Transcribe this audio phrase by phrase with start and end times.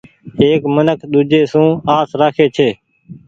[0.43, 1.67] ايڪ منک ۮيجھي سون
[1.97, 2.69] آس رکي ڇي۔